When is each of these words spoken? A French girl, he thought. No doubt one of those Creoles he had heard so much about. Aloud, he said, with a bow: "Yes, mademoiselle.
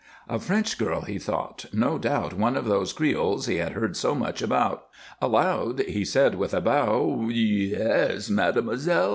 A 0.27 0.39
French 0.39 0.79
girl, 0.79 1.01
he 1.01 1.19
thought. 1.19 1.65
No 1.71 1.99
doubt 1.99 2.33
one 2.33 2.57
of 2.57 2.65
those 2.65 2.91
Creoles 2.91 3.45
he 3.45 3.57
had 3.57 3.73
heard 3.73 3.95
so 3.95 4.15
much 4.15 4.41
about. 4.41 4.87
Aloud, 5.21 5.81
he 5.81 6.03
said, 6.03 6.33
with 6.33 6.55
a 6.55 6.59
bow: 6.61 7.29
"Yes, 7.29 8.27
mademoiselle. 8.27 9.09